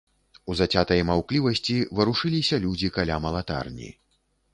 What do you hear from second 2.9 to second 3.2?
каля